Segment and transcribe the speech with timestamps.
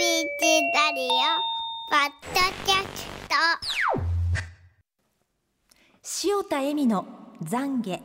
[0.00, 0.06] チ
[0.72, 1.08] ラリオ
[1.90, 3.34] ポッドキャスト。
[6.26, 7.06] 塩田恵美の
[7.44, 8.00] 懺悔。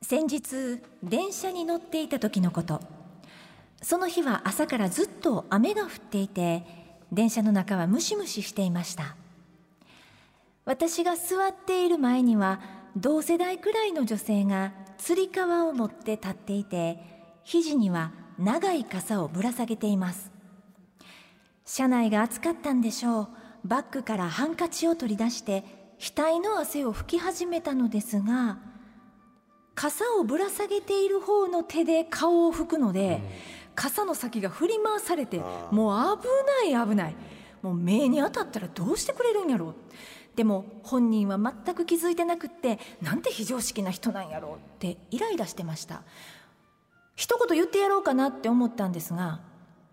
[0.00, 2.80] 先日電車に乗っていた時のこと。
[3.82, 6.64] その日は朝からずっと雨が降っていて
[7.10, 9.16] 電車の中はムシムシしていました。
[10.64, 12.60] 私が座っている前には
[12.96, 17.00] 同世代くらいの女性がつり革を持って立っていて
[17.42, 20.32] 肘には長い傘をぶら下げています。
[21.64, 23.28] 車内が暑かったんでしょう。
[23.64, 25.64] バッグからハンカチを取り出して
[26.00, 28.58] 額の汗を拭き始めたのですが
[29.76, 33.20] 傘をぶら下げている方の手で顔を拭くので、
[33.76, 36.26] 傘の先が振り回されてもう危
[36.68, 37.14] ない危ない。
[37.62, 39.74] もう目に当たったらどうしてくれるんやろう。
[40.34, 46.02] でも本人は全く気づいてなくってなんて非常識な人なんやろうってイライラしてました
[47.22, 49.38] 一言言ってやろうかなって思ったんですが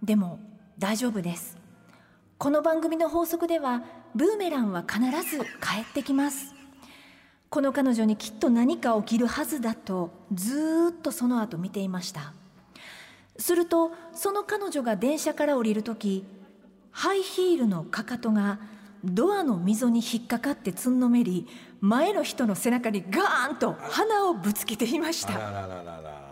[0.02, 0.40] でも
[0.80, 1.60] 大丈夫です。
[2.40, 3.84] この番組の法則では
[4.16, 5.00] ブーメランは必
[5.30, 6.56] ず帰ってきます。
[7.52, 12.34] この彼女にきっと何か起きるはずだとずーっとその後見ていました。
[13.38, 16.26] するとその彼女が電車から降りる時
[16.90, 18.58] ハイヒールのかかとが
[19.04, 21.46] ドアの溝に引っかかってつんのめり
[21.80, 25.36] 前の人の背中にガーンと鼻をぶつけていました。
[25.36, 26.29] あらららら。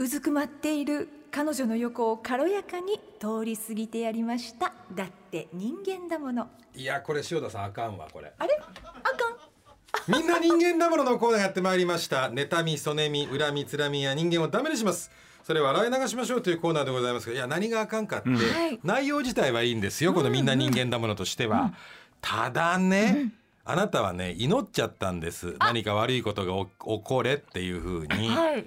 [0.00, 4.72] うずくまっている彼女の横を軽やかに通り過ぎてやりました。
[4.94, 6.48] だって人間だもの。
[6.74, 8.32] いやこれ塩田さんあかんわこれ。
[8.38, 8.58] あれ？
[8.82, 10.10] あかん？
[10.10, 12.30] みんな人間だもののコーナーやってまいりました。
[12.30, 15.10] 妬みそねみ恨みつらみや人間をダメにします。
[15.44, 18.36] それは洗い流しましょうというコーナーでございますがいや何があかんかって、は
[18.68, 18.80] い。
[18.82, 21.74] 内容自体はいいんですよこのみんな人間だものとしては、
[22.22, 23.32] ただね、
[23.66, 25.56] あなたはね祈っちゃったんです。
[25.58, 26.70] 何か悪いことが起
[27.00, 28.66] 起これっていうふうに、はい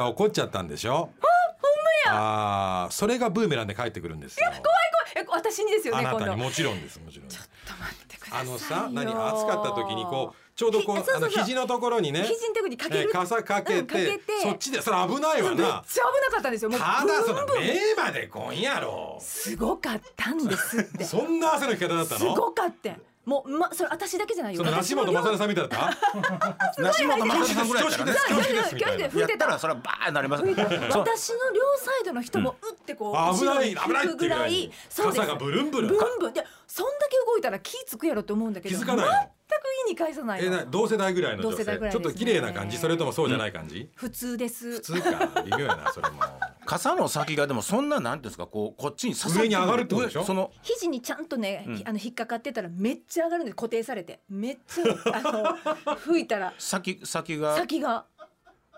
[0.00, 0.92] だ怒っちゃったんでしょ？
[0.92, 2.84] あほんまや。
[2.84, 4.46] あーそれがブーメランで帰ってくるんですよ。
[4.46, 4.76] 怖い怖い。
[5.16, 7.38] え私にですよあね今度なたにもちろんですもちろんです。
[7.38, 8.50] ちょっと待ってくださいよ。
[8.50, 11.16] あのさ何暑かった時にこうちょうどこそうそうそう。
[11.16, 13.00] あの肘のところにね肘のとこにかける。
[13.02, 14.20] えー傘かけて,、うんかけて。
[14.42, 15.82] そっちでそれ危ないわめっちゃ危ななか
[16.38, 16.80] ったんですよもう。
[16.80, 19.18] ただそのブンブン目までこんやろ。
[19.20, 21.04] すごかったんですって。
[21.04, 22.34] す そんな汗の引き方だったの？
[22.34, 22.90] ごかった
[23.26, 24.64] もうまそれ私だけじゃないよ。
[24.64, 25.94] その梨本雅さんみたいだっ
[26.74, 28.42] た梨本雅さんぐらい恐やったらね縮です。
[28.42, 28.74] 恐縮です。
[28.74, 30.54] みたいな吹いてたやったらそれはバーンなりますそう。
[30.54, 35.20] 私の両サイドの人もうってこうあ危ない後ろに引くぐらいそうです。
[35.20, 35.90] 傘がブルンブルン。
[35.90, 36.32] ブンブン。
[36.32, 39.12] でそんだけ動いたら気つくやろと思うんだけど気づかないの？
[39.12, 40.46] 全く意に返さないの。
[40.46, 41.56] えな同世代ぐらいの女性。
[41.56, 42.78] 同世代ぐらいですねちょっと綺麗な感じ。
[42.78, 44.72] それともそうじゃない感じ、普通です。
[44.76, 45.42] 普通か。
[45.44, 46.22] 微妙やなそれも
[46.70, 50.20] 傘の先がでもそんななんていうんですかこうこっちに刺さ上に上がるってことでしょ？
[50.20, 51.82] 上その肘にちゃんとね、うん。
[51.84, 54.20] あの引っかかってたらめっちゃ上がるんで固定されて。
[54.28, 55.20] めっちゃ あ
[55.84, 56.54] の吹いたら。
[56.58, 57.56] 先先が？
[57.56, 58.04] 先が。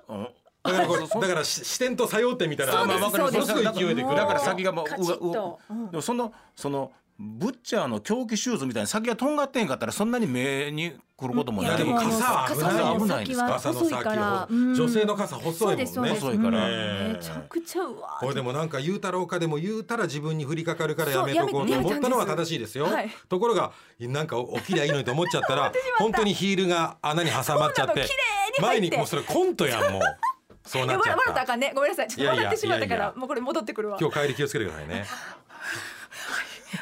[0.09, 0.29] うん。
[0.63, 2.73] だからだからし視点と作用点みたいな。
[2.73, 3.47] そうです
[3.79, 4.17] 勢いでくる。
[4.17, 5.61] だから先がもうカチッうわと。
[5.69, 6.93] うんうでもそのその
[7.25, 11.79] ブッチャーの狂気シューズみたいに先がとんがってんかったらそんなに目に来ることもない。
[11.79, 13.47] でも傘は危ないよ危ないですか？
[13.53, 14.49] 傘の細いから。
[14.51, 16.11] 先を女性の傘細いもんね。
[16.11, 16.69] 細いから。
[16.69, 17.13] うん。
[17.13, 23.11] めちゃくちゃうわこれでもなんか言うたろうかでも言うたら自分に降りかかるからやめとこうと思ったのは正しいですよ、はい。
[23.29, 28.05] ところがなんか起きりゃいいのにと思っちゃったら本当にヒールが穴に挟まっちゃって
[28.61, 30.03] 前にもうそれコントやんもう
[30.65, 31.73] そうなっちゃっえ笑ったらあたかんね。
[31.75, 32.09] ごめんなさい。
[32.09, 33.13] ちょっと笑ってしまったかいやいやいやいや。
[33.15, 33.99] らもうこれ戻ってくるわ。
[34.01, 35.05] 今日帰り気をつけてくださいね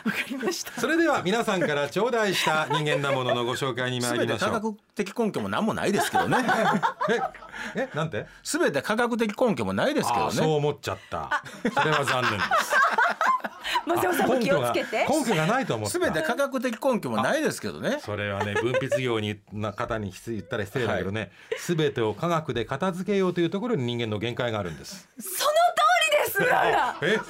[0.04, 0.80] わかりました。
[0.80, 4.50] それでは皆さんから頂戴した人間なもののご紹介に参りましょう。
[4.50, 6.38] 科学的根拠も何もないですけどね。
[7.76, 8.26] ええなんて？
[8.42, 11.42] 全て科学的根拠もないですけどあーそうね思っちゃった。
[11.74, 12.74] それは残念です。
[13.86, 15.06] 松尾さんも気をつけて。
[15.08, 15.98] 根拠がないと思った。
[15.98, 17.98] 全て科学的根拠もないですけどね。
[18.00, 25.08] それはね分泌業にな方に言ったら失礼だけどね、すべてを科学で片付けようというところに人間の限界があるんです。
[25.18, 25.44] その通
[26.12, 27.16] りですえ？
[27.18, 27.28] その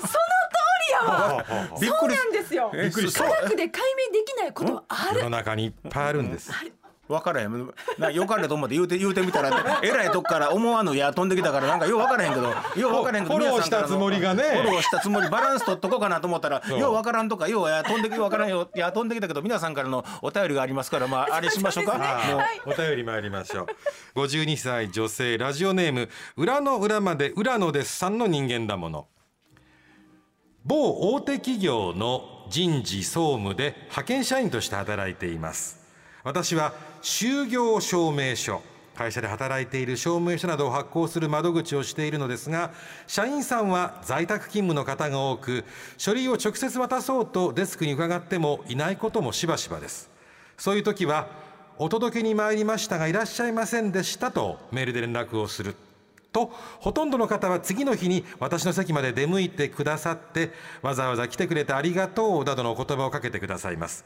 [1.01, 2.71] そうなんですよ。
[2.75, 3.25] えびっくりした。
[3.25, 5.19] 科学で解明できないことはある。
[5.19, 6.51] 世の中にいっぱいあるんです。
[7.11, 7.75] 分からへん。
[7.99, 12.47] なよかれと思って言うて言うてみたらえらいとこから思わぬ矢飛んできたからなんかよう分からへんけど
[12.81, 14.43] よう分からへんけどフォロー皆さんからのしたつもりがね。
[14.43, 21.99] フォローしたつもりバランス取っとこうかなと思ったらよう分からんとかよう矢飛んできよう分からんよ矢飛んできたけど皆さんからのお便りがありますからまあ あれしましょうか。
[21.99, 22.03] も
[22.67, 22.71] う。
[22.73, 23.67] お便り参りましょ
[24.15, 24.21] う。
[24.21, 27.97] 52歳女性ラジオネーム裏の裏まで裏のです。
[27.97, 29.09] さんの人間だもの。
[30.71, 35.81] 某大手企業の人事総務で派遣社員として働いています。
[36.23, 38.63] 私は就業証明書
[38.95, 42.71] 会社で働いている証明書などを発行する窓口をしているのですが
[43.09, 45.65] 社員さんは在宅勤務の方が多く
[45.99, 50.09] 書類を直接渡そうとデスクに伺ってもいないこともしばしばです。
[50.57, 51.27] そういう時は
[51.79, 55.75] お届けに参りましたがいらっしゃいませんでしたとメールで連絡をする。
[56.33, 64.05] とほとんどの方は次の日に私の席まで出向いてくださってわざわざ来てくれてありがとうなどのお言葉をかけてくださいます。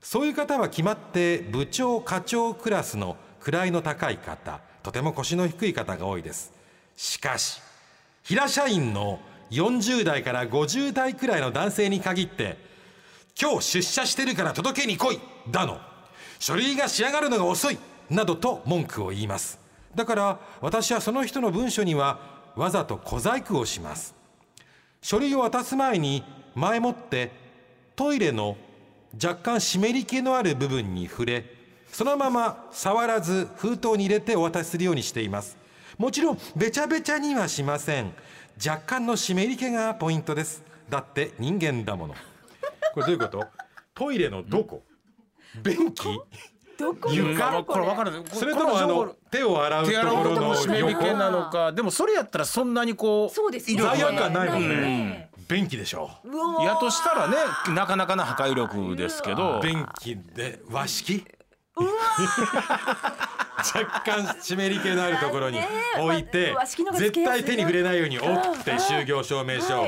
[0.00, 6.52] そういう方は決まって部長課長クラスの位の高い方とても腰の低い方が多いです。
[6.96, 7.60] しかし
[8.22, 9.20] 平社員の
[9.50, 12.56] 40代から50代くらいの男性に限って
[13.40, 15.20] 今日出社してるから届けに来い
[15.50, 15.78] だの。
[16.38, 17.78] 書類が仕上がるのが遅い
[18.08, 19.59] などと文句を言います。
[19.94, 22.20] だから私はその人の文書には
[22.56, 24.14] わざと小細工をします。
[25.02, 26.22] 書類を渡す前に
[26.54, 27.32] 前もって
[27.96, 28.56] トイレの
[29.14, 31.44] 若干湿り気のある部分に触れ
[31.90, 35.56] そのまま触らず封筒に入れてお渡しするようにしています。
[35.98, 38.12] もちろんべちゃべちゃにはしません。
[38.64, 40.62] 若干の湿り気がポイントです。
[40.88, 42.14] だって人間だもの。
[42.94, 43.44] これどういうこと？
[43.94, 44.82] トイレのどこ？
[45.62, 46.20] 便器？
[46.80, 48.24] どこ床これ分かる。
[48.32, 51.04] それともあの手を洗うところのも湿り気横。
[51.14, 54.76] なのかでもそれやったらそんなにこうそうですよ罪悪感ないもんね。
[54.76, 55.30] ね。
[55.46, 56.10] 便器でしょ。
[56.24, 57.36] うやとしたらね
[57.74, 59.60] なかなかな破壊力ですけど。
[59.62, 61.24] 便器で和式？
[63.74, 65.60] 若干湿り気のあるところに
[65.98, 66.54] 置いて
[66.96, 69.86] 絶対手に触れないように折ってうん就業証明書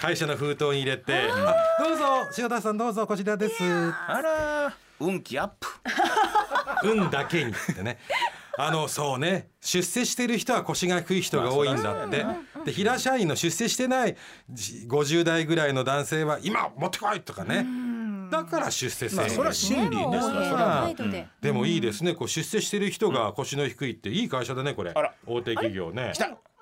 [0.00, 2.04] 会社の封筒に入れてあどうぞ
[2.38, 3.54] 塩田さんどうぞこちらです。
[3.64, 5.68] あら運気アップ。
[6.84, 7.98] 運だけにってね。
[8.58, 9.50] あのそうね。
[9.60, 12.24] 出世してる人は腰が低い人が多いんだって。
[12.64, 14.16] で平社員の出世してない
[14.50, 17.66] じ50代ぐらいの男性は今持ってこいとかね。
[18.30, 22.14] だから出世制まあそれは真理ですわそれは態度ででもいいですね。
[22.14, 24.94] こう出世してる人が腰の低いっていい会社だねこれ。
[25.26, 26.12] 大手企業ね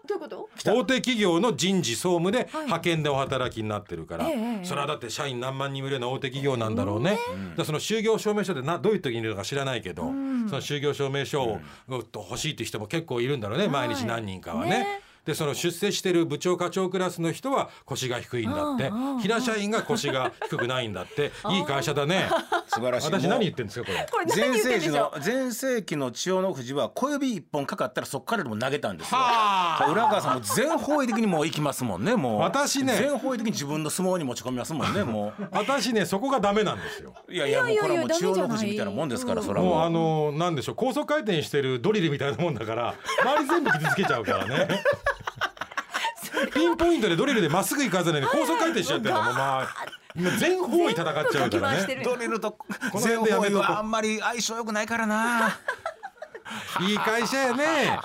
[0.06, 0.48] どういうこと？
[0.64, 7.20] 大手企業の人事総務で派遣でお働きになってるから、ええええそれはだって社員何万人もいるような大手企業なんだろうね、だか
[7.58, 11.58] らその就業証明書でなどういう時にいるのか知らないけど、その就業証明書を
[11.88, 14.70] 欲しいって人も結構いるんだろうね、毎日何人かはね。
[14.70, 18.90] ねでその出世してる部長課長クラスの人は腰が低いんだって。
[19.22, 21.32] 平社員が腰が低くないんだって。
[21.50, 22.28] いい会社だね。
[22.68, 23.06] 素晴らしい。
[23.06, 24.06] 私何言ってんですかこれ。
[24.10, 29.18] これ何全言ってんでしょ盛期の全盛期の千代の富士は小指一本かかったらそっからでも投げたんですよ。
[29.18, 29.90] はあ。
[29.90, 32.40] 浦川さんも全方位的にもう行きますもんねもう。
[32.40, 32.94] 私ね。
[32.98, 37.14] 全方位的に自分の相撲に持ち込みますもんねも 私ねそこがダメなんですよ。
[37.28, 39.82] ういやいやもうこれはもう千代の富士みたいなもんですからそれはもう。
[39.82, 44.68] あもうのなんでしょう高速回転してるドリルみたいなもんだから周り全部傷つけちゃうからね
[46.54, 49.68] ピンポイントでドリルでまっすぐ行かずに高速回転しちゃってるのもうまあ
[50.38, 52.02] 全方位戦っちゃうからね。
[52.04, 52.56] ドリルと
[52.92, 55.58] の全方位はあんまり相性良くないからな。
[56.88, 57.98] いい会社やね。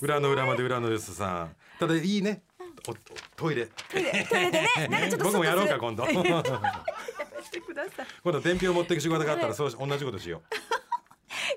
[0.00, 1.56] 裏の裏まで裏のですさん。
[1.78, 2.42] ただいいね。
[2.88, 2.94] お
[3.36, 3.66] トイレ。
[3.66, 4.10] トイレ。
[4.12, 4.68] でね。
[4.88, 6.06] なんかちょっと僕もやろうか今度。
[8.22, 10.42] 今度伝票持っていく仕事があったらそう同じことしよ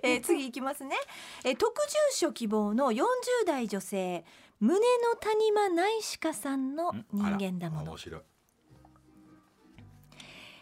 [0.02, 0.96] えー次いきますね、
[1.44, 3.06] えー特住所希望の40
[3.46, 4.24] 代女性
[4.64, 4.80] 胸の
[5.20, 7.98] 谷間ナイシカさんのう人間だもの。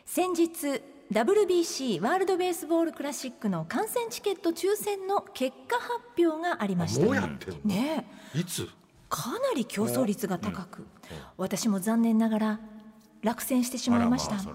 [0.05, 0.81] 先日
[1.11, 7.05] WBC ワールドベースボールクラシックの観戦チケット抽選の結果発表がありました。
[7.63, 8.39] ねえ。
[8.39, 8.67] いつ？
[9.07, 10.87] かなり競争率が高く、
[11.37, 12.59] 私も残念ながら
[13.21, 14.49] 落選してしまいました、そ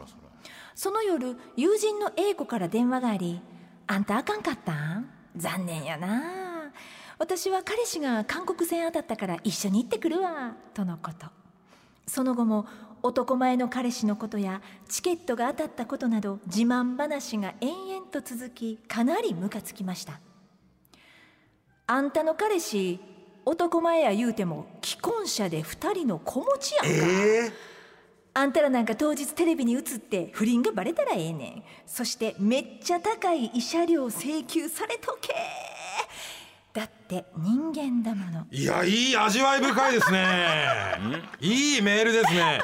[0.74, 3.40] その夜友人の A 子から電話があり
[3.86, 5.08] 「あんたあかんかったん？
[5.36, 6.45] 残念やな
[7.18, 11.26] 私は彼氏が韓国戦当たったから一緒に行ってくるわ」とのこと。
[12.06, 12.66] その後も
[13.02, 20.20] 男前の彼氏のことやチケットが当たったことなど自慢話が延々と続きかなりムカつきました。
[21.88, 23.00] あんたの彼氏
[23.44, 27.52] 男前や言うても既婚者で二人の子持ちやんか、え。
[28.34, 31.64] あんたらなんか当日テレビに映って不倫がバレたらええねん。
[31.86, 35.34] そしてめっちゃ高い慰謝料請求されとけ
[36.76, 38.46] だって人間だもの。
[38.50, 40.98] いやいい味わい深いですね。
[41.40, 42.60] いいメールですね。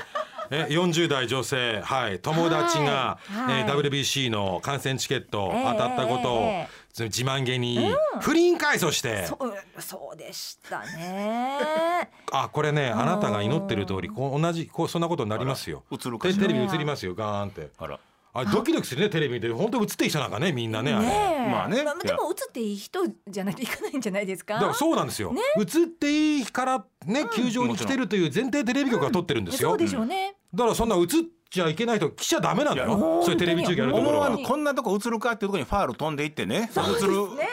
[0.50, 1.80] え40代女性。
[1.80, 2.18] はい。
[2.18, 3.36] 友達が、はい。
[3.52, 3.60] はい。
[3.62, 6.68] えー WBC の観戦チケットええ当たったことを、え
[7.00, 7.90] え自慢げに
[8.20, 9.38] 不倫回訴して、そ
[9.78, 12.10] そうでしたね。
[12.32, 15.84] あこれねあなたが祈ってる通りこう同じこうそんなことになりますよ。
[15.88, 17.70] テレビ映りますよガーンって。
[17.78, 17.98] あら
[18.34, 21.06] あドキドキするねテレビ見て本当映っていい人なんかねみんなねあれ。
[21.06, 21.50] ねえ。
[21.50, 21.76] まあね。
[21.76, 24.54] でも映っていい人じゃないといかないんじゃないですか？
[24.54, 31.06] だからそうなんですよ、映っていいからね球場に来てるという前提テレビ局が撮ってるんですよ、そうでしょうね、だからそんな映っ
[31.50, 33.22] ちゃいけないと来ちゃダメなのよ。
[33.22, 34.38] そういうテレビ中継やるところは。
[34.38, 36.70] こんなとこ映るかっていうところにファール飛んでいってね。
[36.74, 37.48] 映るね。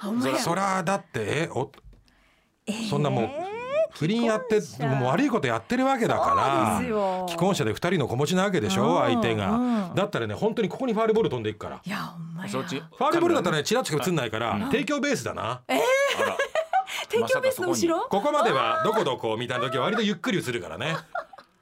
[0.00, 1.70] あほんまやそりゃだってえお
[2.66, 2.88] えー。
[2.88, 3.30] そんなもう
[3.98, 9.50] 不倫やってもう悪いことやってるわけだから既婚者で二人の子持ちなわけでしょうん相手が。
[9.52, 9.94] うん。
[9.94, 11.80] だったらね本当にここにファールボール飛んでいくから。
[11.84, 12.50] いやほんまや。
[12.50, 15.62] そっちファールボールだったらねチラッとしか映んないから提供ベースだな。
[17.08, 18.06] 帝京 ベースの後ろ？
[18.10, 20.96] ここまではどこどこみたいな時は割とゆっくり映るからね。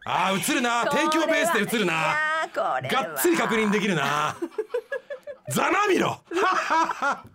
[0.06, 0.84] あー映るな。
[0.86, 2.14] 帝京ベースで映るな。
[2.54, 3.04] これは。
[3.04, 4.36] がっつり確認できるな。
[5.50, 6.20] ざまみろ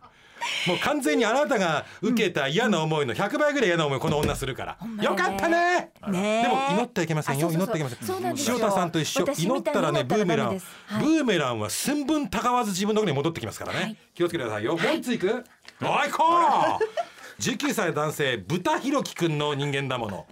[0.68, 5.92] もう完全にあなたが受けた嫌な思いの100倍ぐらい嫌な思いこの女するから、よかったね。
[6.08, 6.44] ねえ。
[6.44, 7.50] でも祈ってはいけませんよ。
[7.52, 8.56] 祈ってはいけませんそうなんですよ。
[8.58, 9.22] 塩田さんと一緒。
[9.24, 10.60] 私祈ったらねブーメラン、
[11.00, 13.98] ブーメランは寸分たがわず自分のところに戻ってきますからね、はい。
[14.14, 15.44] 気をつけてくださいよ、もう一ついく？
[15.82, 16.24] おいこ
[16.82, 16.84] う！
[17.42, 20.26] 19歳男性豚ひろきくんの人間だもの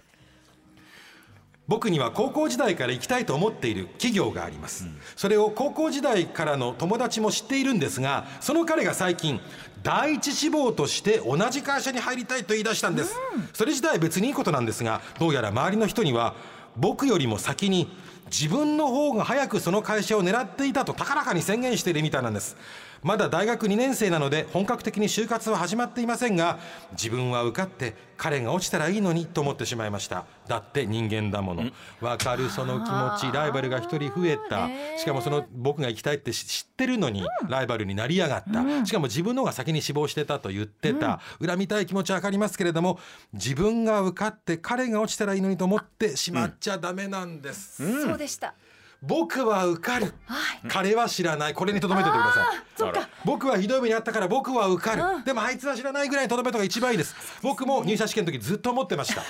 [1.68, 9.38] 僕には高校時代から行きたいと思っている企業があります、それを高校時代からの友達も知っているんですがその彼が最近
[9.82, 13.14] 第一志望として同じ会社に入りたいと言い出したんです、
[13.52, 16.34] それ自体別にいいことなんですがどうやら周りの人には
[16.76, 17.90] 僕よりも先に
[18.30, 22.56] 自分の方が早くその会社を狙っていたと高らかに宣言しているみたいなんです。
[23.02, 26.58] まだ大学2年生なので本格的に就活は始まっていませんが
[26.92, 30.24] 自分は受かって彼が落ちたらいいのにと思ってしまいました。
[30.48, 31.70] だって人間だもの。
[32.00, 33.32] わかるその気持ち。
[33.32, 34.68] ライバルが一人増えた。
[34.98, 38.84] しかもその僕が行きたいって知ってるのにライバルになりやがった。
[38.84, 41.20] しかも自分の方が先に死亡してたと言ってた。
[41.40, 42.98] 恨みたい気持ちはわかりますけれども
[43.32, 48.54] 自分が受かって彼が落ちたらいいのにと思ってしまっちゃダメなんです、そうでした
[49.00, 50.68] 僕は受かる、はい。
[50.68, 51.54] 彼は知らない。
[51.54, 52.56] これにとどめておいてください。
[52.76, 53.08] そっか。
[53.24, 55.24] 僕はひどい目にあったから僕は受かる、うん。
[55.24, 57.14] でもあいつは知らないぐらいにとどめた方が一番いいです。
[57.42, 59.22] 僕も入社試験の時ずっと思ってました。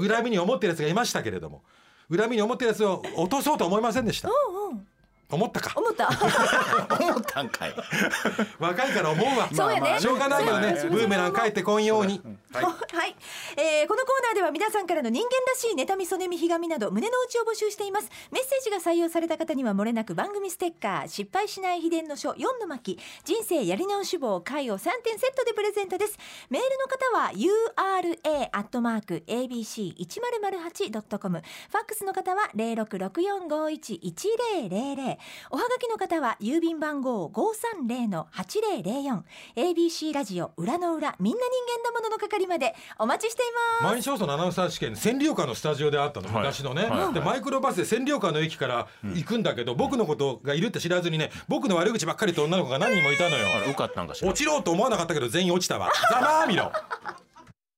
[0.00, 1.62] 恨みに思ってるやつがいましたけれども。
[2.16, 4.28] 恨みに思ってるやつを落とそうと思いませんでした。
[4.28, 4.86] うんうん。
[5.30, 5.72] 思ったか？
[5.76, 6.08] 思った。
[6.98, 7.74] 思ったんかい。
[8.58, 9.48] 若いから思うわ。
[9.52, 9.98] そうやね。
[10.00, 10.88] しょうがないけどね。
[10.90, 12.64] ブーメラン帰ってこんように、はい。
[12.64, 13.16] はい、
[13.56, 18.10] えーこのコーナーでは皆さんからの人間らしい妬みそねみひがみなど胸の内を募集しています。
[18.30, 26.18] メッセージが採用された方にはもれなく番組ステッカー失敗しない秘伝の書4の巻人生やり直し棒回を3点セットでプレゼントです。
[26.50, 35.18] メールの方は ura アットマーク abc 一0 0 8 com ファックスの方は零六六四五一一零零零。
[35.50, 39.24] おはがきの方は郵便番号五三零の八零零四。
[39.56, 43.44] ABC ラジオ裏の裏みんな人間だものの係までお待ちしてい
[43.82, 43.92] ます。
[43.92, 46.36] 毎日放送のアナウンサー試験千里岡のスタジオであったの、はい。
[46.38, 47.14] 昔のね、はい。
[47.14, 53.46] でマイクロバスで千里岡の駅から行くんだけど、僕のことがいるって知らずにね僕の悪口ばっかりと女の子が何人もいたのよ。
[53.56, 54.28] あれ受かったんかしら。
[54.28, 55.90] 落ちろうと思わなかったけど全員落ちたわ。
[56.10, 56.72] ざまあみろ